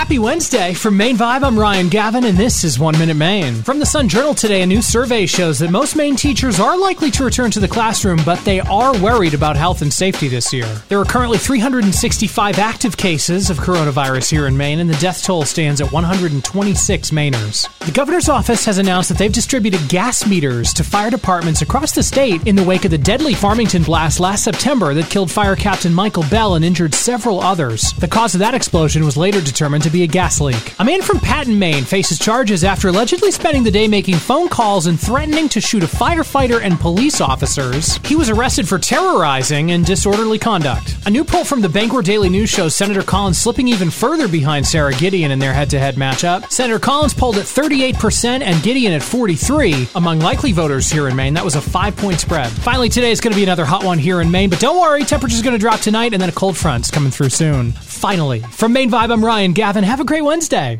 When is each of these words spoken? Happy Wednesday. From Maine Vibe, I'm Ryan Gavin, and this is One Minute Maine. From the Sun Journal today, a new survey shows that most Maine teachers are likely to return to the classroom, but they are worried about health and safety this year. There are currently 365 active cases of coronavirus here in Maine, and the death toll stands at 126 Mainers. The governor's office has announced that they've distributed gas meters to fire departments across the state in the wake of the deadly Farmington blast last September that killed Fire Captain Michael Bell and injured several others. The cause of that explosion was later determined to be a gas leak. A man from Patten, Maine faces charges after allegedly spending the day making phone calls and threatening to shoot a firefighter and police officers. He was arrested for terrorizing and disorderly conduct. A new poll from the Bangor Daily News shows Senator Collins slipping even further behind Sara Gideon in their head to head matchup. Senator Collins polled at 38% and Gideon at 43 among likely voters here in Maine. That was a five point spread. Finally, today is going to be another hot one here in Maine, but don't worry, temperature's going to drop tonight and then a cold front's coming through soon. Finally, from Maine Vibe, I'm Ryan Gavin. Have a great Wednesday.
Happy 0.00 0.18
Wednesday. 0.18 0.72
From 0.72 0.96
Maine 0.96 1.18
Vibe, 1.18 1.42
I'm 1.42 1.58
Ryan 1.58 1.90
Gavin, 1.90 2.24
and 2.24 2.38
this 2.38 2.64
is 2.64 2.78
One 2.78 2.98
Minute 2.98 3.18
Maine. 3.18 3.56
From 3.56 3.78
the 3.78 3.84
Sun 3.84 4.08
Journal 4.08 4.34
today, 4.34 4.62
a 4.62 4.66
new 4.66 4.80
survey 4.80 5.26
shows 5.26 5.58
that 5.58 5.70
most 5.70 5.94
Maine 5.94 6.16
teachers 6.16 6.58
are 6.58 6.76
likely 6.76 7.10
to 7.10 7.22
return 7.22 7.50
to 7.50 7.60
the 7.60 7.68
classroom, 7.68 8.18
but 8.24 8.42
they 8.46 8.60
are 8.60 8.98
worried 8.98 9.34
about 9.34 9.58
health 9.58 9.82
and 9.82 9.92
safety 9.92 10.26
this 10.26 10.54
year. 10.54 10.64
There 10.88 10.98
are 10.98 11.04
currently 11.04 11.36
365 11.36 12.58
active 12.58 12.96
cases 12.96 13.50
of 13.50 13.58
coronavirus 13.58 14.30
here 14.30 14.46
in 14.46 14.56
Maine, 14.56 14.78
and 14.78 14.88
the 14.88 14.96
death 14.96 15.22
toll 15.22 15.44
stands 15.44 15.82
at 15.82 15.92
126 15.92 17.10
Mainers. 17.10 17.68
The 17.80 17.92
governor's 17.92 18.30
office 18.30 18.64
has 18.64 18.78
announced 18.78 19.10
that 19.10 19.18
they've 19.18 19.30
distributed 19.30 19.86
gas 19.90 20.26
meters 20.26 20.72
to 20.74 20.82
fire 20.82 21.10
departments 21.10 21.60
across 21.60 21.92
the 21.92 22.02
state 22.02 22.46
in 22.46 22.56
the 22.56 22.64
wake 22.64 22.86
of 22.86 22.90
the 22.90 22.96
deadly 22.96 23.34
Farmington 23.34 23.82
blast 23.82 24.18
last 24.18 24.44
September 24.44 24.94
that 24.94 25.10
killed 25.10 25.30
Fire 25.30 25.56
Captain 25.56 25.92
Michael 25.92 26.24
Bell 26.30 26.54
and 26.54 26.64
injured 26.64 26.94
several 26.94 27.42
others. 27.42 27.92
The 27.98 28.08
cause 28.08 28.34
of 28.34 28.40
that 28.40 28.54
explosion 28.54 29.04
was 29.04 29.18
later 29.18 29.42
determined 29.42 29.84
to 29.84 29.89
be 29.92 30.02
a 30.02 30.06
gas 30.06 30.40
leak. 30.40 30.74
A 30.78 30.84
man 30.84 31.02
from 31.02 31.18
Patten, 31.20 31.58
Maine 31.58 31.84
faces 31.84 32.18
charges 32.18 32.64
after 32.64 32.88
allegedly 32.88 33.30
spending 33.30 33.62
the 33.62 33.70
day 33.70 33.88
making 33.88 34.16
phone 34.16 34.48
calls 34.48 34.86
and 34.86 34.98
threatening 34.98 35.48
to 35.50 35.60
shoot 35.60 35.82
a 35.82 35.86
firefighter 35.86 36.60
and 36.62 36.78
police 36.78 37.20
officers. 37.20 37.98
He 38.04 38.16
was 38.16 38.30
arrested 38.30 38.68
for 38.68 38.78
terrorizing 38.78 39.72
and 39.72 39.84
disorderly 39.84 40.38
conduct. 40.38 40.96
A 41.06 41.10
new 41.10 41.24
poll 41.24 41.44
from 41.44 41.60
the 41.60 41.68
Bangor 41.68 42.02
Daily 42.02 42.28
News 42.28 42.50
shows 42.50 42.74
Senator 42.74 43.02
Collins 43.02 43.38
slipping 43.38 43.68
even 43.68 43.90
further 43.90 44.28
behind 44.28 44.66
Sara 44.66 44.92
Gideon 44.94 45.30
in 45.30 45.38
their 45.38 45.52
head 45.52 45.70
to 45.70 45.78
head 45.78 45.96
matchup. 45.96 46.50
Senator 46.50 46.78
Collins 46.78 47.14
polled 47.14 47.36
at 47.36 47.44
38% 47.44 48.42
and 48.42 48.62
Gideon 48.62 48.92
at 48.92 49.02
43 49.02 49.88
among 49.94 50.20
likely 50.20 50.52
voters 50.52 50.90
here 50.90 51.08
in 51.08 51.16
Maine. 51.16 51.34
That 51.34 51.44
was 51.44 51.56
a 51.56 51.60
five 51.60 51.96
point 51.96 52.20
spread. 52.20 52.48
Finally, 52.50 52.88
today 52.88 53.10
is 53.10 53.20
going 53.20 53.32
to 53.32 53.36
be 53.36 53.42
another 53.42 53.64
hot 53.64 53.84
one 53.84 53.98
here 53.98 54.20
in 54.20 54.30
Maine, 54.30 54.50
but 54.50 54.60
don't 54.60 54.80
worry, 54.80 55.04
temperature's 55.04 55.42
going 55.42 55.54
to 55.54 55.58
drop 55.58 55.80
tonight 55.80 56.12
and 56.12 56.20
then 56.22 56.28
a 56.28 56.32
cold 56.32 56.56
front's 56.56 56.90
coming 56.90 57.10
through 57.10 57.30
soon. 57.30 57.72
Finally, 58.00 58.40
from 58.40 58.72
Maine 58.72 58.90
Vibe, 58.90 59.12
I'm 59.12 59.22
Ryan 59.22 59.52
Gavin. 59.52 59.84
Have 59.84 60.00
a 60.00 60.06
great 60.06 60.22
Wednesday. 60.22 60.78